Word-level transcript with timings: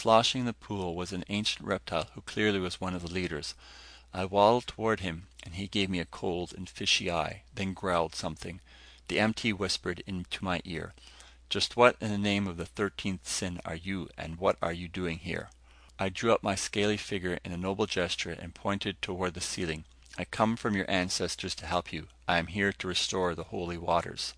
Sloshing 0.00 0.40
in 0.40 0.46
the 0.46 0.54
pool 0.54 0.94
was 0.94 1.12
an 1.12 1.26
ancient 1.28 1.68
reptile 1.68 2.08
who 2.14 2.22
clearly 2.22 2.58
was 2.58 2.80
one 2.80 2.94
of 2.94 3.02
the 3.02 3.12
leaders. 3.12 3.54
I 4.14 4.24
waddled 4.24 4.66
toward 4.66 5.00
him 5.00 5.26
and 5.42 5.56
he 5.56 5.66
gave 5.66 5.90
me 5.90 6.00
a 6.00 6.06
cold 6.06 6.54
and 6.56 6.70
fishy 6.70 7.10
eye, 7.10 7.42
then 7.54 7.74
growled 7.74 8.14
something. 8.14 8.62
The 9.08 9.20
MT 9.20 9.52
whispered 9.52 10.02
into 10.06 10.42
my 10.42 10.62
ear, 10.64 10.94
"Just 11.50 11.76
what 11.76 11.98
in 12.00 12.10
the 12.10 12.16
name 12.16 12.46
of 12.46 12.56
the 12.56 12.64
thirteenth 12.64 13.28
sin 13.28 13.60
are 13.66 13.74
you 13.74 14.08
and 14.16 14.38
what 14.38 14.56
are 14.62 14.72
you 14.72 14.88
doing 14.88 15.18
here?" 15.18 15.50
I 15.98 16.08
drew 16.08 16.32
up 16.32 16.42
my 16.42 16.54
scaly 16.54 16.96
figure 16.96 17.38
in 17.44 17.52
a 17.52 17.58
noble 17.58 17.84
gesture 17.84 18.32
and 18.32 18.54
pointed 18.54 19.02
toward 19.02 19.34
the 19.34 19.42
ceiling. 19.42 19.84
"I 20.16 20.24
come 20.24 20.56
from 20.56 20.74
your 20.74 20.90
ancestors 20.90 21.54
to 21.56 21.66
help 21.66 21.92
you. 21.92 22.08
I 22.26 22.38
am 22.38 22.46
here 22.46 22.72
to 22.72 22.88
restore 22.88 23.34
the 23.34 23.52
Holy 23.52 23.76
Waters." 23.76 24.32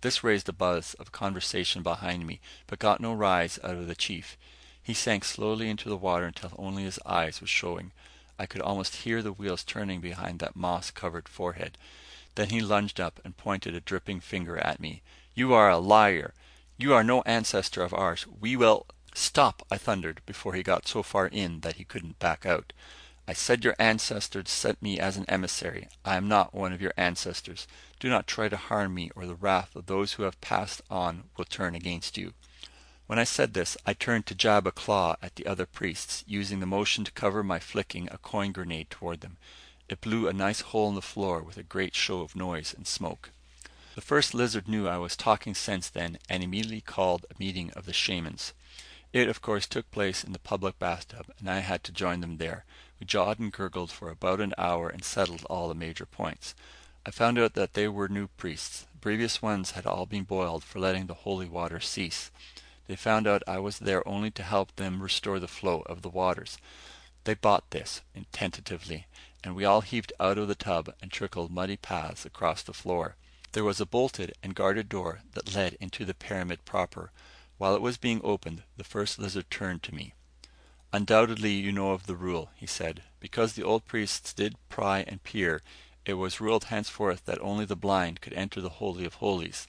This 0.00 0.24
raised 0.24 0.48
a 0.48 0.54
buzz 0.54 0.94
of 0.94 1.12
conversation 1.12 1.82
behind 1.82 2.26
me, 2.26 2.40
but 2.66 2.78
got 2.78 2.98
no 2.98 3.12
rise 3.12 3.58
out 3.62 3.76
of 3.76 3.88
the 3.88 3.94
chief. 3.94 4.38
He 4.86 4.94
sank 4.94 5.24
slowly 5.24 5.68
into 5.68 5.88
the 5.88 5.96
water 5.96 6.26
until 6.26 6.52
only 6.56 6.84
his 6.84 7.00
eyes 7.04 7.40
were 7.40 7.48
showing. 7.48 7.90
I 8.38 8.46
could 8.46 8.60
almost 8.60 8.94
hear 9.02 9.20
the 9.20 9.32
wheels 9.32 9.64
turning 9.64 10.00
behind 10.00 10.38
that 10.38 10.54
moss 10.54 10.92
covered 10.92 11.28
forehead. 11.28 11.76
Then 12.36 12.50
he 12.50 12.60
lunged 12.60 13.00
up 13.00 13.18
and 13.24 13.36
pointed 13.36 13.74
a 13.74 13.80
dripping 13.80 14.20
finger 14.20 14.58
at 14.58 14.78
me. 14.78 15.02
"You 15.34 15.52
are 15.54 15.68
a 15.68 15.78
liar! 15.78 16.34
You 16.78 16.94
are 16.94 17.02
no 17.02 17.22
ancestor 17.22 17.82
of 17.82 17.92
ours! 17.92 18.28
We 18.28 18.54
will" 18.54 18.86
"Stop!" 19.12 19.66
I 19.72 19.76
thundered, 19.76 20.20
before 20.24 20.54
he 20.54 20.62
got 20.62 20.86
so 20.86 21.02
far 21.02 21.26
in 21.26 21.62
that 21.62 21.78
he 21.78 21.84
couldn't 21.84 22.20
back 22.20 22.46
out. 22.46 22.72
"I 23.26 23.32
said 23.32 23.64
your 23.64 23.74
ancestors 23.80 24.52
sent 24.52 24.80
me 24.80 25.00
as 25.00 25.16
an 25.16 25.28
emissary. 25.28 25.88
I 26.04 26.14
am 26.14 26.28
not 26.28 26.54
one 26.54 26.72
of 26.72 26.80
your 26.80 26.94
ancestors. 26.96 27.66
Do 27.98 28.08
not 28.08 28.28
try 28.28 28.48
to 28.48 28.56
harm 28.56 28.94
me 28.94 29.10
or 29.16 29.26
the 29.26 29.34
wrath 29.34 29.74
of 29.74 29.86
those 29.86 30.12
who 30.12 30.22
have 30.22 30.40
passed 30.40 30.80
on 30.88 31.28
will 31.36 31.44
turn 31.44 31.74
against 31.74 32.16
you." 32.16 32.34
When 33.06 33.18
I 33.20 33.24
said 33.24 33.54
this, 33.54 33.76
I 33.86 33.92
turned 33.92 34.26
to 34.26 34.34
jab 34.34 34.66
a 34.66 34.72
claw 34.72 35.16
at 35.22 35.36
the 35.36 35.46
other 35.46 35.64
priests, 35.64 36.24
using 36.26 36.58
the 36.58 36.66
motion 36.66 37.04
to 37.04 37.12
cover 37.12 37.44
my 37.44 37.60
flicking 37.60 38.08
a 38.10 38.18
coin 38.18 38.50
grenade 38.50 38.90
toward 38.90 39.20
them. 39.20 39.36
It 39.88 40.00
blew 40.00 40.26
a 40.26 40.32
nice 40.32 40.60
hole 40.60 40.88
in 40.88 40.96
the 40.96 41.02
floor 41.02 41.40
with 41.40 41.56
a 41.56 41.62
great 41.62 41.94
show 41.94 42.22
of 42.22 42.34
noise 42.34 42.74
and 42.74 42.84
smoke. 42.84 43.30
The 43.94 44.00
First 44.00 44.34
Lizard 44.34 44.66
knew 44.66 44.88
I 44.88 44.98
was 44.98 45.16
talking 45.16 45.54
sense 45.54 45.88
then 45.88 46.18
and 46.28 46.42
immediately 46.42 46.80
called 46.80 47.24
a 47.30 47.38
meeting 47.38 47.70
of 47.74 47.86
the 47.86 47.92
shamans. 47.92 48.52
It, 49.12 49.28
of 49.28 49.40
course, 49.40 49.68
took 49.68 49.88
place 49.92 50.24
in 50.24 50.32
the 50.32 50.40
public 50.40 50.76
bathtub, 50.80 51.26
and 51.38 51.48
I 51.48 51.60
had 51.60 51.84
to 51.84 51.92
join 51.92 52.20
them 52.20 52.38
there. 52.38 52.64
We 52.98 53.06
jawed 53.06 53.38
and 53.38 53.52
gurgled 53.52 53.92
for 53.92 54.10
about 54.10 54.40
an 54.40 54.52
hour 54.58 54.88
and 54.88 55.04
settled 55.04 55.44
all 55.44 55.68
the 55.68 55.76
major 55.76 56.06
points. 56.06 56.56
I 57.06 57.12
found 57.12 57.38
out 57.38 57.54
that 57.54 57.74
they 57.74 57.86
were 57.86 58.08
new 58.08 58.26
priests. 58.36 58.86
The 58.92 58.98
previous 58.98 59.40
ones 59.40 59.70
had 59.70 59.86
all 59.86 60.06
been 60.06 60.24
boiled 60.24 60.64
for 60.64 60.80
letting 60.80 61.06
the 61.06 61.14
holy 61.14 61.46
water 61.46 61.78
cease. 61.78 62.32
They 62.86 62.96
found 62.96 63.26
out 63.26 63.42
I 63.48 63.58
was 63.58 63.80
there 63.80 64.06
only 64.06 64.30
to 64.32 64.42
help 64.42 64.76
them 64.76 65.02
restore 65.02 65.40
the 65.40 65.48
flow 65.48 65.80
of 65.86 66.02
the 66.02 66.08
waters. 66.08 66.58
They 67.24 67.34
bought 67.34 67.70
this, 67.70 68.02
tentatively, 68.30 69.06
and 69.42 69.56
we 69.56 69.64
all 69.64 69.80
heaved 69.80 70.12
out 70.20 70.38
of 70.38 70.46
the 70.46 70.54
tub 70.54 70.94
and 71.02 71.10
trickled 71.10 71.50
muddy 71.50 71.76
paths 71.76 72.24
across 72.24 72.62
the 72.62 72.72
floor. 72.72 73.16
There 73.52 73.64
was 73.64 73.80
a 73.80 73.86
bolted 73.86 74.34
and 74.42 74.54
guarded 74.54 74.88
door 74.88 75.22
that 75.32 75.54
led 75.54 75.74
into 75.80 76.04
the 76.04 76.14
pyramid 76.14 76.64
proper. 76.64 77.10
While 77.58 77.74
it 77.74 77.80
was 77.80 77.96
being 77.96 78.20
opened, 78.22 78.62
the 78.76 78.84
First 78.84 79.18
Lizard 79.18 79.50
turned 79.50 79.82
to 79.84 79.94
me. 79.94 80.12
"Undoubtedly 80.92 81.52
you 81.52 81.72
know 81.72 81.90
of 81.90 82.06
the 82.06 82.14
rule," 82.14 82.50
he 82.54 82.66
said. 82.66 83.02
"Because 83.18 83.54
the 83.54 83.64
old 83.64 83.86
priests 83.86 84.32
did 84.32 84.54
pry 84.68 85.00
and 85.08 85.22
peer, 85.24 85.62
it 86.04 86.14
was 86.14 86.40
ruled 86.40 86.64
henceforth 86.64 87.24
that 87.24 87.40
only 87.40 87.64
the 87.64 87.74
blind 87.74 88.20
could 88.20 88.34
enter 88.34 88.60
the 88.60 88.78
Holy 88.78 89.04
of 89.04 89.14
Holies." 89.14 89.66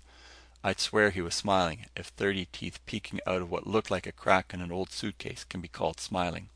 I'd 0.67 0.81
swear 0.81 1.11
he 1.11 1.21
was 1.21 1.33
smiling, 1.33 1.85
if 1.95 2.07
thirty 2.07 2.43
teeth 2.51 2.85
peeking 2.85 3.21
out 3.25 3.41
of 3.41 3.49
what 3.49 3.67
looked 3.67 3.89
like 3.89 4.05
a 4.05 4.11
crack 4.11 4.53
in 4.53 4.59
an 4.59 4.69
old 4.69 4.91
suitcase 4.91 5.45
can 5.45 5.61
be 5.61 5.69
called 5.69 6.01
smiling. 6.01 6.49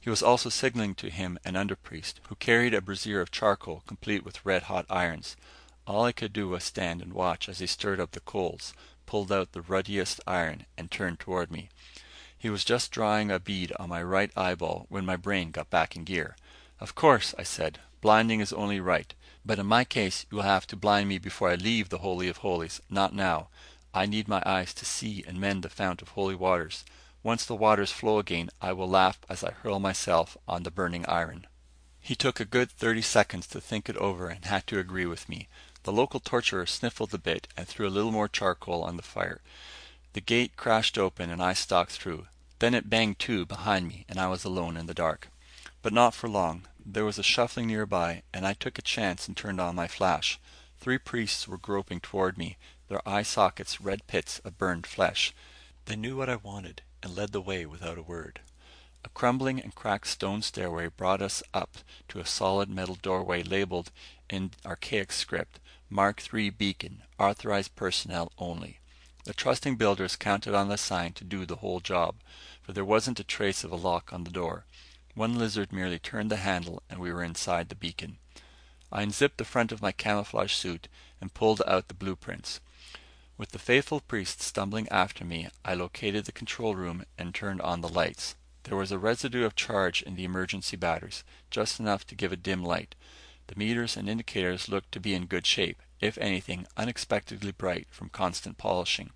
He 0.00 0.10
was 0.10 0.24
also 0.24 0.48
signaling 0.48 0.96
to 0.96 1.08
him 1.08 1.38
an 1.44 1.54
under 1.54 1.76
priest, 1.76 2.18
who 2.26 2.34
carried 2.34 2.74
a 2.74 2.80
brazier 2.80 3.20
of 3.20 3.30
charcoal 3.30 3.84
complete 3.86 4.24
with 4.24 4.44
red 4.44 4.64
hot 4.64 4.86
irons. 4.90 5.36
All 5.86 6.04
I 6.04 6.10
could 6.10 6.32
do 6.32 6.48
was 6.48 6.64
stand 6.64 7.00
and 7.00 7.12
watch 7.12 7.48
as 7.48 7.60
he 7.60 7.68
stirred 7.68 8.00
up 8.00 8.10
the 8.10 8.18
coals, 8.18 8.74
pulled 9.06 9.30
out 9.30 9.52
the 9.52 9.62
ruddiest 9.62 10.20
iron, 10.26 10.66
and 10.76 10.90
turned 10.90 11.20
toward 11.20 11.52
me. 11.52 11.68
He 12.36 12.50
was 12.50 12.64
just 12.64 12.90
drawing 12.90 13.30
a 13.30 13.38
bead 13.38 13.72
on 13.78 13.88
my 13.88 14.02
right 14.02 14.32
eyeball 14.36 14.86
when 14.88 15.06
my 15.06 15.14
brain 15.14 15.52
got 15.52 15.70
back 15.70 15.94
in 15.94 16.02
gear. 16.02 16.34
"Of 16.80 16.96
course," 16.96 17.36
I 17.38 17.44
said, 17.44 17.78
"blinding 18.00 18.40
is 18.40 18.52
only 18.52 18.80
right. 18.80 19.14
But 19.44 19.58
in 19.58 19.66
my 19.66 19.84
case 19.84 20.26
you 20.30 20.36
will 20.36 20.44
have 20.44 20.66
to 20.68 20.76
blind 20.76 21.08
me 21.08 21.18
before 21.18 21.50
I 21.50 21.56
leave 21.56 21.88
the 21.88 21.98
Holy 21.98 22.28
of 22.28 22.38
Holies, 22.38 22.80
not 22.88 23.14
now. 23.14 23.48
I 23.92 24.06
need 24.06 24.28
my 24.28 24.42
eyes 24.46 24.72
to 24.74 24.84
see 24.84 25.24
and 25.26 25.40
mend 25.40 25.62
the 25.62 25.68
fount 25.68 26.00
of 26.00 26.08
holy 26.10 26.34
waters. 26.34 26.84
Once 27.22 27.44
the 27.44 27.54
waters 27.54 27.92
flow 27.92 28.18
again, 28.18 28.50
I 28.60 28.72
will 28.72 28.88
laugh 28.88 29.18
as 29.28 29.44
I 29.44 29.50
hurl 29.50 29.78
myself 29.78 30.36
on 30.48 30.62
the 30.62 30.70
burning 30.70 31.06
iron." 31.06 31.46
He 32.00 32.14
took 32.14 32.40
a 32.40 32.44
good 32.44 32.70
thirty 32.70 33.02
seconds 33.02 33.46
to 33.48 33.60
think 33.60 33.88
it 33.88 33.96
over 33.96 34.28
and 34.28 34.44
had 34.44 34.66
to 34.68 34.78
agree 34.78 35.06
with 35.06 35.28
me. 35.28 35.48
The 35.84 35.92
local 35.92 36.20
torturer 36.20 36.66
sniffled 36.66 37.12
a 37.12 37.18
bit 37.18 37.48
and 37.56 37.68
threw 37.68 37.86
a 37.86 37.90
little 37.90 38.12
more 38.12 38.28
charcoal 38.28 38.82
on 38.82 38.96
the 38.96 39.02
fire. 39.02 39.40
The 40.14 40.20
gate 40.20 40.56
crashed 40.56 40.98
open 40.98 41.30
and 41.30 41.42
I 41.42 41.52
stalked 41.52 41.92
through. 41.92 42.26
Then 42.58 42.74
it 42.74 42.90
banged 42.90 43.18
to 43.20 43.44
behind 43.44 43.88
me 43.88 44.04
and 44.08 44.18
I 44.18 44.28
was 44.28 44.44
alone 44.44 44.76
in 44.76 44.86
the 44.86 44.94
dark. 44.94 45.28
But 45.80 45.92
not 45.92 46.14
for 46.14 46.28
long. 46.28 46.66
There 46.84 47.04
was 47.04 47.18
a 47.18 47.22
shuffling 47.22 47.68
nearby, 47.68 48.22
and 48.34 48.44
I 48.44 48.54
took 48.54 48.76
a 48.76 48.82
chance 48.82 49.28
and 49.28 49.36
turned 49.36 49.60
on 49.60 49.76
my 49.76 49.86
flash. 49.86 50.40
Three 50.80 50.98
priests 50.98 51.46
were 51.46 51.56
groping 51.56 52.00
toward 52.00 52.36
me, 52.36 52.56
their 52.88 53.06
eye 53.08 53.22
sockets 53.22 53.80
red 53.80 54.06
pits 54.08 54.40
of 54.40 54.58
burned 54.58 54.86
flesh. 54.86 55.32
They 55.84 55.94
knew 55.94 56.16
what 56.16 56.28
I 56.28 56.36
wanted, 56.36 56.82
and 57.00 57.14
led 57.14 57.30
the 57.30 57.40
way 57.40 57.66
without 57.66 57.98
a 57.98 58.02
word. 58.02 58.40
A 59.04 59.08
crumbling 59.10 59.60
and 59.60 59.74
cracked 59.74 60.08
stone 60.08 60.42
stairway 60.42 60.88
brought 60.88 61.22
us 61.22 61.42
up 61.54 61.78
to 62.08 62.18
a 62.18 62.26
solid 62.26 62.68
metal 62.68 62.96
doorway 62.96 63.44
labeled 63.44 63.92
in 64.28 64.50
archaic 64.66 65.12
script, 65.12 65.60
Mark 65.88 66.22
III 66.34 66.50
Beacon, 66.50 67.02
authorized 67.18 67.76
personnel 67.76 68.32
only. 68.38 68.80
The 69.24 69.34
trusting 69.34 69.76
builders 69.76 70.16
counted 70.16 70.54
on 70.54 70.68
the 70.68 70.76
sign 70.76 71.12
to 71.12 71.24
do 71.24 71.46
the 71.46 71.56
whole 71.56 71.78
job, 71.78 72.16
for 72.60 72.72
there 72.72 72.84
wasn't 72.84 73.20
a 73.20 73.24
trace 73.24 73.62
of 73.62 73.70
a 73.70 73.76
lock 73.76 74.12
on 74.12 74.24
the 74.24 74.30
door. 74.30 74.64
One 75.14 75.38
lizard 75.38 75.72
merely 75.72 75.98
turned 75.98 76.30
the 76.30 76.36
handle 76.36 76.82
and 76.88 76.98
we 76.98 77.12
were 77.12 77.22
inside 77.22 77.68
the 77.68 77.74
beacon. 77.74 78.18
I 78.90 79.02
unzipped 79.02 79.38
the 79.38 79.44
front 79.44 79.70
of 79.70 79.82
my 79.82 79.92
camouflage 79.92 80.54
suit 80.54 80.88
and 81.20 81.34
pulled 81.34 81.62
out 81.66 81.88
the 81.88 81.94
blueprints. 81.94 82.60
With 83.36 83.50
the 83.50 83.58
faithful 83.58 84.00
priest 84.00 84.40
stumbling 84.40 84.88
after 84.88 85.24
me, 85.24 85.48
I 85.64 85.74
located 85.74 86.24
the 86.24 86.32
control 86.32 86.74
room 86.74 87.04
and 87.18 87.34
turned 87.34 87.60
on 87.60 87.80
the 87.80 87.88
lights. 87.88 88.36
There 88.64 88.76
was 88.76 88.92
a 88.92 88.98
residue 88.98 89.44
of 89.44 89.56
charge 89.56 90.02
in 90.02 90.14
the 90.14 90.24
emergency 90.24 90.76
batteries, 90.76 91.24
just 91.50 91.80
enough 91.80 92.06
to 92.06 92.14
give 92.14 92.32
a 92.32 92.36
dim 92.36 92.62
light. 92.62 92.94
The 93.48 93.56
meters 93.56 93.96
and 93.96 94.08
indicators 94.08 94.68
looked 94.68 94.92
to 94.92 95.00
be 95.00 95.14
in 95.14 95.26
good 95.26 95.46
shape, 95.46 95.82
if 96.00 96.16
anything, 96.18 96.66
unexpectedly 96.76 97.52
bright 97.52 97.88
from 97.90 98.08
constant 98.08 98.58
polishing. 98.58 99.10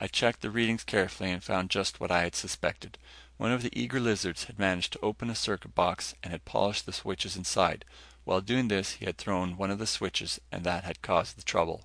I 0.00 0.08
checked 0.08 0.42
the 0.42 0.50
readings 0.50 0.84
carefully 0.84 1.30
and 1.30 1.42
found 1.42 1.70
just 1.70 2.00
what 2.00 2.10
I 2.10 2.22
had 2.22 2.34
suspected. 2.34 2.98
One 3.44 3.52
of 3.52 3.60
the 3.60 3.78
eager 3.78 4.00
lizards 4.00 4.44
had 4.44 4.58
managed 4.58 4.94
to 4.94 5.00
open 5.02 5.28
a 5.28 5.34
circuit 5.34 5.74
box 5.74 6.14
and 6.22 6.32
had 6.32 6.46
polished 6.46 6.86
the 6.86 6.94
switches 6.94 7.36
inside. 7.36 7.84
While 8.24 8.40
doing 8.40 8.68
this, 8.68 8.92
he 8.92 9.04
had 9.04 9.18
thrown 9.18 9.58
one 9.58 9.70
of 9.70 9.78
the 9.78 9.86
switches 9.86 10.40
and 10.50 10.64
that 10.64 10.84
had 10.84 11.02
caused 11.02 11.36
the 11.36 11.42
trouble. 11.42 11.82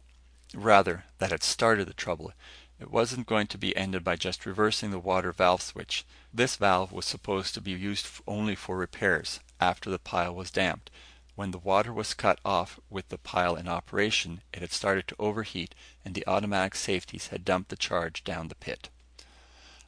Rather, 0.54 1.04
that 1.18 1.32
had 1.32 1.44
started 1.44 1.90
the 1.90 1.94
trouble. 1.94 2.32
It 2.80 2.90
wasn't 2.90 3.28
going 3.28 3.48
to 3.48 3.58
be 3.58 3.76
ended 3.76 4.06
by 4.06 4.16
just 4.16 4.46
reversing 4.46 4.92
the 4.92 5.00
water 5.00 5.34
valve 5.34 5.62
switch. 5.62 6.06
This 6.34 6.56
valve 6.56 6.94
was 6.94 7.04
supposed 7.04 7.54
to 7.56 7.62
be 7.62 7.72
used 7.72 8.08
only 8.26 8.56
for 8.56 8.78
repairs, 8.78 9.42
after 9.60 9.90
the 9.90 10.00
pile 10.00 10.34
was 10.34 10.52
damped. 10.52 10.90
When 11.36 11.52
the 11.52 11.58
water 11.58 11.92
was 11.92 12.14
cut 12.14 12.40
off 12.46 12.80
with 12.90 13.10
the 13.10 13.18
pile 13.18 13.58
in 13.58 13.68
operation, 13.68 14.40
it 14.54 14.62
had 14.62 14.72
started 14.72 15.10
to 15.10 15.16
overheat 15.20 15.76
and 16.06 16.16
the 16.16 16.26
automatic 16.26 16.76
safeties 16.76 17.28
had 17.28 17.44
dumped 17.44 17.68
the 17.68 17.76
charge 17.76 18.24
down 18.24 18.48
the 18.48 18.56
pit. 18.56 18.88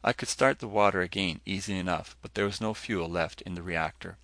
I 0.03 0.13
could 0.13 0.29
start 0.29 0.59
the 0.59 0.67
water 0.67 1.01
again 1.01 1.41
easy 1.45 1.77
enough, 1.77 2.15
but 2.23 2.33
there 2.33 2.45
was 2.45 2.59
no 2.59 2.73
fuel 2.73 3.07
left 3.07 3.41
in 3.41 3.53
the 3.53 3.61
reactor. 3.61 4.17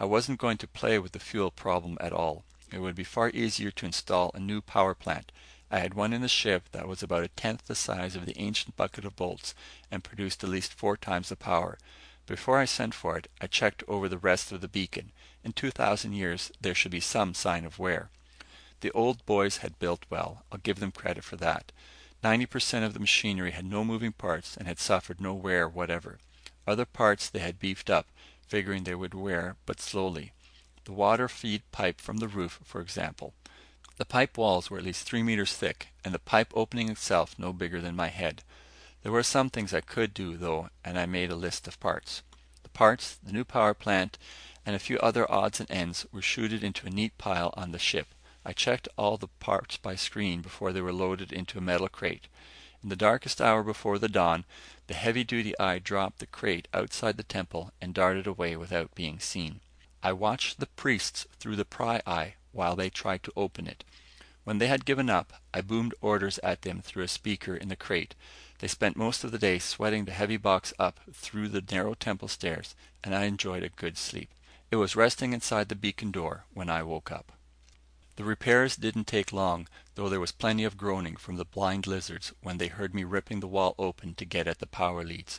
I 0.00 0.06
wasn't 0.06 0.40
going 0.40 0.56
to 0.58 0.66
play 0.66 0.98
with 0.98 1.12
the 1.12 1.20
fuel 1.20 1.50
problem 1.50 1.98
at 2.00 2.14
all. 2.14 2.44
It 2.72 2.78
would 2.78 2.94
be 2.94 3.04
far 3.04 3.28
easier 3.30 3.70
to 3.70 3.86
install 3.86 4.30
a 4.32 4.40
new 4.40 4.62
power 4.62 4.94
plant. 4.94 5.32
I 5.70 5.80
had 5.80 5.92
one 5.92 6.14
in 6.14 6.22
the 6.22 6.28
ship 6.28 6.70
that 6.72 6.88
was 6.88 7.02
about 7.02 7.24
a 7.24 7.28
tenth 7.28 7.66
the 7.66 7.74
size 7.74 8.16
of 8.16 8.24
the 8.24 8.38
ancient 8.38 8.76
bucket 8.76 9.04
of 9.04 9.16
bolts 9.16 9.54
and 9.90 10.02
produced 10.02 10.42
at 10.42 10.48
least 10.50 10.72
four 10.72 10.96
times 10.96 11.28
the 11.28 11.36
power. 11.36 11.78
Before 12.24 12.58
I 12.58 12.64
sent 12.64 12.94
for 12.94 13.18
it, 13.18 13.28
I 13.40 13.48
checked 13.48 13.84
over 13.86 14.08
the 14.08 14.16
rest 14.16 14.50
of 14.50 14.62
the 14.62 14.68
beacon. 14.68 15.12
In 15.44 15.52
2000 15.52 16.14
years, 16.14 16.50
there 16.60 16.74
should 16.74 16.90
be 16.90 17.00
some 17.00 17.34
sign 17.34 17.66
of 17.66 17.78
wear. 17.78 18.08
The 18.80 18.92
old 18.92 19.24
boys 19.26 19.58
had 19.58 19.78
built 19.78 20.06
well. 20.08 20.44
I'll 20.50 20.58
give 20.58 20.80
them 20.80 20.90
credit 20.90 21.22
for 21.22 21.36
that. 21.36 21.70
Ninety 22.28 22.46
percent 22.46 22.84
of 22.84 22.92
the 22.92 22.98
machinery 22.98 23.52
had 23.52 23.64
no 23.64 23.84
moving 23.84 24.10
parts 24.10 24.56
and 24.56 24.66
had 24.66 24.80
suffered 24.80 25.20
no 25.20 25.32
wear 25.32 25.68
whatever. 25.68 26.18
Other 26.66 26.84
parts 26.84 27.30
they 27.30 27.38
had 27.38 27.60
beefed 27.60 27.88
up, 27.88 28.08
figuring 28.48 28.82
they 28.82 28.96
would 28.96 29.14
wear 29.14 29.54
but 29.64 29.80
slowly. 29.80 30.32
The 30.86 30.92
water 30.92 31.28
feed 31.28 31.62
pipe 31.70 32.00
from 32.00 32.16
the 32.16 32.26
roof, 32.26 32.58
for 32.64 32.80
example. 32.80 33.32
The 33.96 34.04
pipe 34.04 34.36
walls 34.36 34.68
were 34.68 34.78
at 34.78 34.82
least 34.82 35.06
three 35.06 35.22
meters 35.22 35.52
thick, 35.52 35.90
and 36.04 36.12
the 36.12 36.18
pipe 36.18 36.50
opening 36.52 36.88
itself 36.88 37.38
no 37.38 37.52
bigger 37.52 37.80
than 37.80 37.94
my 37.94 38.08
head. 38.08 38.42
There 39.04 39.12
were 39.12 39.22
some 39.22 39.48
things 39.48 39.72
I 39.72 39.80
could 39.80 40.12
do, 40.12 40.36
though, 40.36 40.70
and 40.84 40.98
I 40.98 41.06
made 41.06 41.30
a 41.30 41.36
list 41.36 41.68
of 41.68 41.78
parts. 41.78 42.22
The 42.64 42.70
parts, 42.70 43.18
the 43.22 43.32
new 43.32 43.44
power 43.44 43.72
plant, 43.72 44.18
and 44.66 44.74
a 44.74 44.80
few 44.80 44.98
other 44.98 45.30
odds 45.30 45.60
and 45.60 45.70
ends 45.70 46.04
were 46.10 46.22
chuted 46.22 46.64
into 46.64 46.88
a 46.88 46.90
neat 46.90 47.16
pile 47.18 47.54
on 47.56 47.70
the 47.70 47.78
ship. 47.78 48.08
I 48.48 48.52
checked 48.52 48.86
all 48.96 49.16
the 49.16 49.26
parts 49.26 49.76
by 49.76 49.96
screen 49.96 50.40
before 50.40 50.72
they 50.72 50.80
were 50.80 50.92
loaded 50.92 51.32
into 51.32 51.58
a 51.58 51.60
metal 51.60 51.88
crate. 51.88 52.28
In 52.80 52.90
the 52.90 52.94
darkest 52.94 53.40
hour 53.40 53.64
before 53.64 53.98
the 53.98 54.08
dawn, 54.08 54.44
the 54.86 54.94
heavy 54.94 55.24
duty 55.24 55.52
eye 55.58 55.80
dropped 55.80 56.20
the 56.20 56.26
crate 56.26 56.68
outside 56.72 57.16
the 57.16 57.24
temple 57.24 57.72
and 57.80 57.92
darted 57.92 58.24
away 58.24 58.54
without 58.54 58.94
being 58.94 59.18
seen. 59.18 59.58
I 60.00 60.12
watched 60.12 60.60
the 60.60 60.68
priests 60.68 61.26
through 61.40 61.56
the 61.56 61.64
pry 61.64 62.00
eye 62.06 62.34
while 62.52 62.76
they 62.76 62.88
tried 62.88 63.24
to 63.24 63.32
open 63.34 63.66
it. 63.66 63.82
When 64.44 64.58
they 64.58 64.68
had 64.68 64.84
given 64.84 65.10
up, 65.10 65.42
I 65.52 65.60
boomed 65.60 65.94
orders 66.00 66.38
at 66.44 66.62
them 66.62 66.82
through 66.82 67.02
a 67.02 67.08
speaker 67.08 67.56
in 67.56 67.68
the 67.68 67.74
crate. 67.74 68.14
They 68.60 68.68
spent 68.68 68.96
most 68.96 69.24
of 69.24 69.32
the 69.32 69.40
day 69.40 69.58
sweating 69.58 70.04
the 70.04 70.12
heavy 70.12 70.36
box 70.36 70.72
up 70.78 71.00
through 71.12 71.48
the 71.48 71.64
narrow 71.68 71.94
temple 71.94 72.28
stairs, 72.28 72.76
and 73.02 73.12
I 73.12 73.24
enjoyed 73.24 73.64
a 73.64 73.70
good 73.70 73.98
sleep. 73.98 74.30
It 74.70 74.76
was 74.76 74.94
resting 74.94 75.32
inside 75.32 75.68
the 75.68 75.74
beacon 75.74 76.12
door 76.12 76.44
when 76.54 76.70
I 76.70 76.84
woke 76.84 77.10
up. 77.10 77.32
The 78.16 78.24
repairs 78.24 78.76
didn't 78.76 79.06
take 79.06 79.32
long, 79.32 79.68
though 79.94 80.08
there 80.08 80.20
was 80.20 80.32
plenty 80.32 80.64
of 80.64 80.78
groaning 80.78 81.16
from 81.16 81.36
the 81.36 81.44
blind 81.44 81.86
lizards 81.86 82.32
when 82.42 82.56
they 82.56 82.68
heard 82.68 82.94
me 82.94 83.04
ripping 83.04 83.40
the 83.40 83.46
wall 83.46 83.74
open 83.78 84.14
to 84.14 84.24
get 84.24 84.46
at 84.46 84.58
the 84.58 84.66
power 84.66 85.04
leads. 85.04 85.38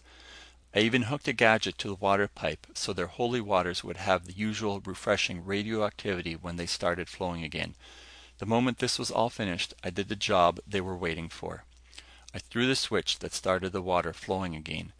I 0.76 0.82
even 0.82 1.04
hooked 1.04 1.28
a 1.28 1.34
gadget 1.34 1.80
to 1.80 1.88
the 1.88 1.96
water 1.96 2.28
pipe 2.28 2.68
so 2.76 2.94
their 2.94 3.08
holy 3.08 3.42
waters 3.42 3.84
would 3.84 3.98
have 3.98 4.26
the 4.26 4.34
usual 4.34 4.80
refreshing 4.80 5.44
radioactivity 5.44 6.36
when 6.36 6.58
they 6.58 6.68
started 6.68 7.10
flowing 7.10 7.44
again. 7.44 7.74
The 8.38 8.46
moment 8.46 8.78
this 8.78 9.00
was 9.00 9.10
all 9.10 9.32
finished, 9.32 9.74
I 9.84 9.90
did 9.90 10.08
the 10.08 10.16
job 10.16 10.60
they 10.68 10.82
were 10.82 10.96
waiting 10.96 11.30
for. 11.30 11.64
I 12.32 12.38
threw 12.38 12.68
the 12.68 12.76
switch 12.76 13.18
that 13.20 13.34
started 13.34 13.72
the 13.72 13.82
water 13.82 14.14
flowing 14.14 14.56
again. 14.56 14.94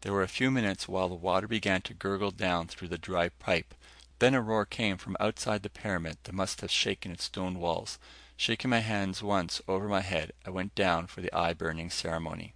There 0.00 0.12
were 0.12 0.24
a 0.24 0.28
few 0.28 0.50
minutes 0.50 0.88
while 0.88 1.08
the 1.08 1.14
water 1.14 1.46
began 1.46 1.82
to 1.82 1.94
gurgle 1.94 2.32
down 2.32 2.66
through 2.66 2.88
the 2.88 2.98
dry 2.98 3.28
pipe. 3.28 3.74
Then 4.20 4.34
a 4.34 4.42
roar 4.42 4.66
came 4.66 4.98
from 4.98 5.16
outside 5.18 5.62
the 5.62 5.70
pyramid 5.70 6.18
that 6.24 6.34
must 6.34 6.60
have 6.60 6.70
shaken 6.70 7.10
its 7.10 7.24
stone 7.24 7.58
walls. 7.58 7.98
Shaking 8.36 8.68
my 8.68 8.80
hands 8.80 9.22
once 9.22 9.62
over 9.66 9.88
my 9.88 10.02
head, 10.02 10.32
I 10.46 10.50
went 10.50 10.74
down 10.74 11.06
for 11.06 11.22
the 11.22 11.32
eye 11.32 11.54
burning 11.54 11.88
ceremony. 11.88 12.52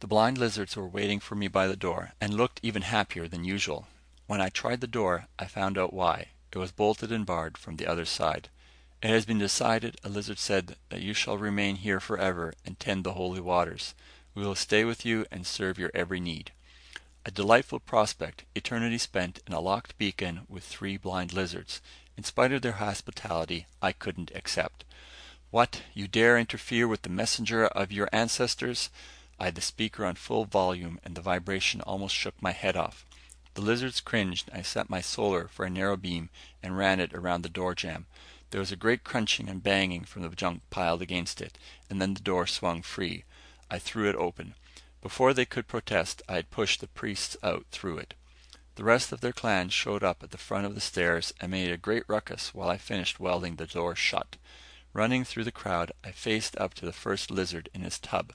The 0.00 0.08
blind 0.08 0.36
lizards 0.36 0.74
were 0.74 0.88
waiting 0.88 1.20
for 1.20 1.36
me 1.36 1.46
by 1.46 1.68
the 1.68 1.76
door, 1.76 2.12
and 2.20 2.34
looked 2.34 2.58
even 2.62 2.82
happier 2.82 3.28
than 3.28 3.44
usual. 3.44 3.86
When 4.26 4.40
I 4.40 4.48
tried 4.48 4.80
the 4.80 4.88
door, 4.88 5.28
I 5.38 5.46
found 5.46 5.78
out 5.78 5.92
why. 5.92 6.30
It 6.50 6.58
was 6.58 6.72
bolted 6.72 7.12
and 7.12 7.24
barred 7.24 7.56
from 7.56 7.76
the 7.76 7.86
other 7.86 8.04
side. 8.04 8.48
"It 9.00 9.10
has 9.10 9.24
been 9.24 9.38
decided," 9.38 10.00
a 10.02 10.08
lizard 10.08 10.40
said, 10.40 10.76
"that 10.88 11.02
you 11.02 11.14
shall 11.14 11.38
remain 11.38 11.76
here 11.76 12.00
forever 12.00 12.52
and 12.64 12.80
tend 12.80 13.04
the 13.04 13.12
holy 13.12 13.40
waters. 13.40 13.94
We 14.34 14.44
will 14.44 14.56
stay 14.56 14.84
with 14.84 15.04
you 15.06 15.24
and 15.30 15.46
serve 15.46 15.78
your 15.78 15.92
every 15.94 16.18
need." 16.18 16.50
A 17.26 17.32
delightful 17.32 17.80
prospect, 17.80 18.44
eternity 18.54 18.98
spent 18.98 19.40
in 19.48 19.52
a 19.52 19.58
locked 19.58 19.98
beacon 19.98 20.42
with 20.48 20.62
three 20.62 20.96
blind 20.96 21.32
lizards. 21.32 21.82
In 22.16 22.22
spite 22.22 22.52
of 22.52 22.62
their 22.62 22.78
hospitality, 22.78 23.66
I 23.82 23.90
couldn't 23.90 24.30
accept. 24.32 24.84
What, 25.50 25.82
you 25.92 26.06
dare 26.06 26.38
interfere 26.38 26.86
with 26.86 27.02
the 27.02 27.08
messenger 27.08 27.66
of 27.66 27.90
your 27.90 28.08
ancestors? 28.12 28.90
I 29.40 29.46
had 29.46 29.56
the 29.56 29.60
speaker 29.60 30.06
on 30.06 30.14
full 30.14 30.44
volume 30.44 31.00
and 31.02 31.16
the 31.16 31.20
vibration 31.20 31.80
almost 31.80 32.14
shook 32.14 32.40
my 32.40 32.52
head 32.52 32.76
off. 32.76 33.04
The 33.54 33.60
lizards 33.60 34.00
cringed 34.00 34.48
and 34.48 34.60
I 34.60 34.62
set 34.62 34.88
my 34.88 35.00
Solar 35.00 35.48
for 35.48 35.66
a 35.66 35.70
narrow 35.70 35.96
beam 35.96 36.30
and 36.62 36.78
ran 36.78 37.00
it 37.00 37.12
around 37.12 37.42
the 37.42 37.48
door 37.48 37.74
jamb. 37.74 38.06
There 38.52 38.60
was 38.60 38.70
a 38.70 38.76
great 38.76 39.02
crunching 39.02 39.48
and 39.48 39.64
banging 39.64 40.04
from 40.04 40.22
the 40.22 40.28
junk 40.28 40.62
piled 40.70 41.02
against 41.02 41.40
it, 41.40 41.58
and 41.90 42.00
then 42.00 42.14
the 42.14 42.20
door 42.20 42.46
swung 42.46 42.82
free. 42.82 43.24
I 43.68 43.80
threw 43.80 44.08
it 44.08 44.14
open. 44.14 44.54
Before 45.06 45.32
they 45.32 45.44
could 45.44 45.68
protest, 45.68 46.20
I 46.28 46.34
had 46.34 46.50
pushed 46.50 46.80
the 46.80 46.88
priests 46.88 47.36
out 47.40 47.66
through 47.70 47.98
it. 47.98 48.14
The 48.74 48.82
rest 48.82 49.12
of 49.12 49.20
their 49.20 49.32
clan 49.32 49.68
showed 49.68 50.02
up 50.02 50.20
at 50.24 50.32
the 50.32 50.36
front 50.36 50.66
of 50.66 50.74
the 50.74 50.80
stairs 50.80 51.32
and 51.40 51.52
made 51.52 51.70
a 51.70 51.76
great 51.76 52.02
ruckus 52.08 52.52
while 52.52 52.68
I 52.68 52.76
finished 52.76 53.20
welding 53.20 53.54
the 53.54 53.68
door 53.68 53.94
shut. 53.94 54.34
Running 54.92 55.22
through 55.22 55.44
the 55.44 55.52
crowd, 55.52 55.92
I 56.02 56.10
faced 56.10 56.58
up 56.58 56.74
to 56.74 56.84
the 56.84 56.92
first 56.92 57.30
lizard 57.30 57.68
in 57.72 57.82
his 57.82 58.00
tub. 58.00 58.32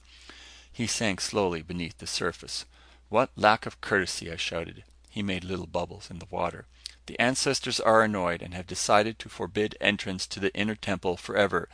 He 0.72 0.86
sank 0.86 1.20
slowly 1.20 1.60
beneath 1.60 1.98
the 1.98 2.06
surface. 2.06 2.64
"What 3.10 3.32
lack 3.36 3.66
of 3.66 3.82
courtesy!" 3.82 4.32
I 4.32 4.36
shouted. 4.36 4.82
He 5.10 5.22
made 5.22 5.44
little 5.44 5.66
bubbles 5.66 6.10
in 6.10 6.20
the 6.20 6.26
water. 6.30 6.64
"The 7.04 7.20
ancestors 7.20 7.80
are 7.80 8.02
annoyed 8.02 8.40
and 8.40 8.54
have 8.54 8.66
decided 8.66 9.18
to 9.18 9.28
forbid 9.28 9.76
entrance 9.78 10.26
to 10.28 10.40
the 10.40 10.54
inner 10.54 10.76
temple 10.76 11.18
forever, 11.18 11.68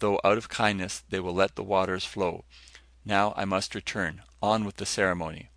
though 0.00 0.20
out 0.22 0.36
of 0.36 0.50
kindness 0.50 1.04
they 1.08 1.20
will 1.20 1.32
let 1.32 1.56
the 1.56 1.64
waters 1.64 2.04
flow. 2.04 2.44
Now 3.04 3.34
I 3.36 3.44
must 3.44 3.74
return. 3.74 4.22
On 4.40 4.64
with 4.64 4.76
the 4.76 4.86
ceremony." 4.86 5.48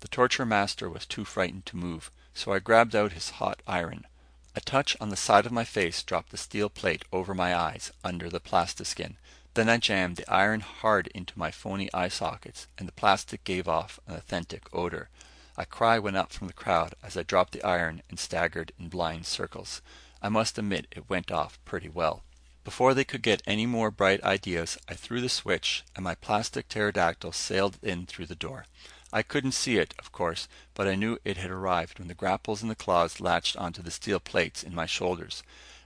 The 0.00 0.08
torture 0.08 0.46
master 0.46 0.88
was 0.88 1.04
too 1.04 1.26
frightened 1.26 1.66
to 1.66 1.76
move, 1.76 2.10
so 2.32 2.52
I 2.52 2.58
grabbed 2.58 2.96
out 2.96 3.12
his 3.12 3.30
hot 3.30 3.62
iron. 3.66 4.06
A 4.54 4.60
touch 4.62 4.96
on 4.98 5.10
the 5.10 5.16
side 5.16 5.44
of 5.44 5.52
my 5.52 5.64
face 5.64 6.02
dropped 6.02 6.30
the 6.30 6.38
steel 6.38 6.70
plate 6.70 7.04
over 7.12 7.34
my 7.34 7.54
eyes, 7.54 7.92
under 8.02 8.30
the 8.30 8.40
plastiskin. 8.40 9.18
Then 9.52 9.68
I 9.68 9.76
jammed 9.76 10.16
the 10.16 10.30
iron 10.30 10.60
hard 10.60 11.08
into 11.08 11.38
my 11.38 11.50
phony 11.50 11.92
eye 11.92 12.08
sockets, 12.08 12.66
and 12.78 12.88
the 12.88 12.92
plastic 12.92 13.44
gave 13.44 13.68
off 13.68 14.00
an 14.06 14.14
authentic 14.14 14.64
odor. 14.72 15.10
A 15.58 15.66
cry 15.66 15.98
went 15.98 16.16
up 16.16 16.32
from 16.32 16.46
the 16.46 16.52
crowd 16.52 16.94
as 17.02 17.16
I 17.16 17.22
dropped 17.22 17.52
the 17.52 17.62
iron 17.62 18.02
and 18.08 18.18
staggered 18.18 18.72
in 18.78 18.88
blind 18.88 19.26
circles. 19.26 19.82
I 20.22 20.30
must 20.30 20.58
admit 20.58 20.86
it 20.90 21.10
went 21.10 21.30
off 21.30 21.58
pretty 21.66 21.90
well. 21.90 22.22
Before 22.66 22.94
they 22.94 23.04
could 23.04 23.22
get 23.22 23.44
any 23.46 23.64
more 23.64 23.92
bright 23.92 24.20
ideas, 24.24 24.76
I 24.88 24.94
threw 24.94 25.20
the 25.20 25.28
switch, 25.28 25.84
and 25.94 26.02
my 26.02 26.16
plastic 26.16 26.68
pterodactyl 26.68 27.30
sailed 27.30 27.78
in 27.80 28.06
through 28.06 28.26
the 28.26 28.34
door. 28.34 28.66
I 29.12 29.22
couldn't 29.22 29.52
see 29.52 29.78
it, 29.78 29.94
of 30.00 30.10
course, 30.10 30.48
but 30.74 30.88
I 30.88 30.96
knew 30.96 31.20
it 31.24 31.36
had 31.36 31.52
arrived 31.52 32.00
when 32.00 32.08
the 32.08 32.14
grapples 32.14 32.62
in 32.62 32.68
the 32.68 32.74
claws 32.74 33.20
latched 33.20 33.56
onto 33.56 33.82
the 33.82 33.92
steel 33.92 34.18
plates 34.18 34.64
in 34.64 34.74
my 34.74 34.84
shoulders. 34.84 35.44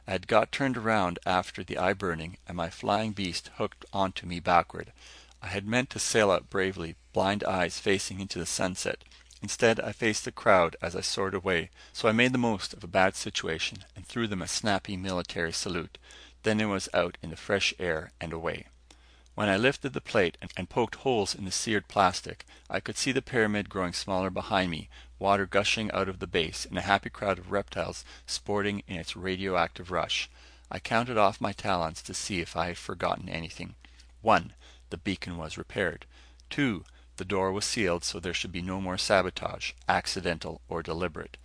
I 0.09 0.13
had 0.13 0.27
got 0.27 0.53
turned 0.53 0.79
around 0.79 1.19
after 1.27 1.63
the 1.63 1.77
eye 1.77 1.93
burning, 1.93 2.39
and 2.49 2.57
my 2.57 2.71
flying 2.71 3.13
beast 3.13 3.51
hooked 3.59 3.85
onto 3.93 4.27
me 4.27 4.41
backward. 4.41 4.95
I 5.43 5.49
had 5.49 5.67
meant 5.67 5.91
to 5.91 5.99
sail 5.99 6.31
out 6.31 6.49
bravely, 6.49 6.97
blind 7.13 7.45
eyes 7.45 7.79
facing 7.79 8.21
into 8.21 8.39
the 8.39 8.47
sunset. 8.47 9.05
Instead, 9.43 9.81
I 9.81 9.93
faced 9.93 10.25
the 10.25 10.33
crowd 10.33 10.77
as 10.81 10.97
I 10.97 11.03
soared 11.03 11.35
away, 11.35 11.69
so 11.93 12.09
I 12.09 12.13
made 12.13 12.33
the 12.33 12.39
most 12.39 12.73
of 12.73 12.83
a 12.83 12.87
bad 12.87 13.17
situation 13.17 13.85
and 13.95 14.07
threw 14.07 14.27
them 14.27 14.41
a 14.41 14.49
snappy 14.49 14.97
military 14.97 15.53
salute. 15.53 15.99
Then 16.43 16.61
it 16.61 16.67
was 16.67 16.89
out 16.95 17.19
in 17.23 17.31
the 17.31 17.37
fresh 17.37 17.75
air 17.79 18.13
and 18.21 18.33
away. 18.33 18.67
When 19.35 19.49
I 19.49 19.57
lifted 19.57 19.93
the 19.93 20.01
plate 20.01 20.37
and 20.57 20.69
poked 20.69 20.97
holes 20.97 21.35
in 21.35 21.45
the 21.45 21.51
seared 21.51 21.89
plastic, 21.89 22.45
I 22.69 22.81
could 22.81 22.97
see 22.97 23.13
the 23.13 23.23
pyramid 23.23 23.69
growing 23.69 23.93
smaller 23.93 24.29
behind 24.29 24.71
me, 24.71 24.89
water 25.19 25.47
gushing 25.47 25.91
out 25.93 26.09
of 26.09 26.19
the 26.19 26.27
base, 26.27 26.67
and 26.67 26.77
a 26.77 26.83
happy 26.83 27.11
crowd 27.11 27.39
of 27.39 27.51
reptiles 27.51 28.05
sporting 28.27 28.83
in 28.87 28.97
its 28.97 29.17
radioactive 29.17 29.91
rush. 29.91 30.29
I 30.71 30.79
counted 30.79 31.17
off 31.17 31.41
my 31.41 31.53
talons 31.53 32.03
to 32.03 32.15
see 32.15 32.41
if 32.41 32.57
I 32.57 32.67
had 32.67 32.79
forgotten 32.79 33.29
anything. 33.29 33.77
One, 34.21 34.53
the 34.91 34.99
beacon 34.99 35.37
was 35.39 35.57
repaired. 35.57 36.07
Two, 36.49 36.85
the 37.17 37.25
door 37.25 37.53
was 37.53 37.65
sealed 37.65 38.05
so 38.05 38.19
there 38.19 38.35
should 38.35 38.53
be 38.53 38.63
no 38.63 38.81
more 38.81 38.99
sabotage, 38.99 39.73
accidental 39.89 40.61
or 40.69 40.83
deliberate. 40.83 41.37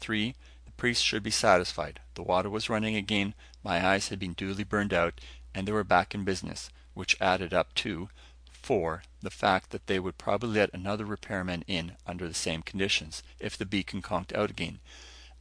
Three, 0.00 0.34
the 0.64 0.72
priests 0.72 1.02
should 1.02 1.22
be 1.22 1.30
satisfied. 1.30 2.00
The 2.14 2.22
water 2.22 2.50
was 2.50 2.68
running 2.68 2.96
again, 2.96 3.34
my 3.64 3.84
eyes 3.84 4.08
had 4.08 4.18
been 4.18 4.34
duly 4.34 4.62
burned 4.62 4.92
out, 4.92 5.20
and 5.54 5.66
they 5.66 5.72
were 5.72 5.82
back 5.82 6.14
in 6.14 6.22
business, 6.22 6.70
which 6.92 7.20
added 7.20 7.54
up 7.54 7.74
to 7.74 8.10
4. 8.52 9.02
The 9.22 9.30
fact 9.30 9.70
that 9.70 9.86
they 9.86 9.98
would 9.98 10.18
probably 10.18 10.50
let 10.50 10.72
another 10.72 11.04
repairman 11.04 11.64
in 11.66 11.96
under 12.06 12.28
the 12.28 12.34
same 12.34 12.62
conditions, 12.62 13.22
if 13.40 13.56
the 13.56 13.66
beacon 13.66 14.02
conked 14.02 14.32
out 14.34 14.50
again. 14.50 14.80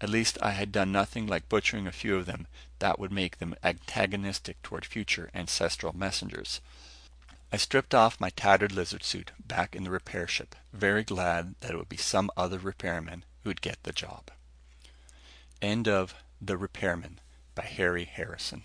At 0.02 0.10
least 0.10 0.38
I 0.42 0.52
had 0.52 0.72
done 0.72 0.92
nothing 0.92 1.28
like 1.28 1.48
butchering 1.48 1.88
a 1.88 1.92
few 1.92 2.16
of 2.16 2.26
them 2.26 2.48
that 2.80 3.00
would 3.00 3.12
make 3.12 3.38
them 3.38 3.56
antagonistic 3.64 4.62
toward 4.62 4.86
future 4.86 5.30
ancestral 5.34 5.96
messengers. 5.96 6.60
I 7.52 7.58
stripped 7.58 7.94
off 7.94 8.20
my 8.20 8.30
tattered 8.32 8.72
lizard 8.72 9.04
suit 9.04 9.32
back 9.40 9.76
in 9.76 9.84
the 9.84 9.92
repair 9.92 10.28
ship, 10.28 10.56
very 10.74 11.04
glad 11.04 11.56
that 11.60 11.72
it 11.72 11.78
would 11.78 11.90
be 11.90 11.98
some 11.98 12.32
other 12.36 12.58
repairman 12.58 13.26
who'd 13.44 13.62
get 13.62 13.84
the 13.84 13.94
job. 13.94 14.32
End 15.62 15.88
of 15.88 16.16
The 16.42 16.58
Repairman 16.58 17.20
by 17.56 17.64
Harry 17.64 18.06
Harrison. 18.06 18.64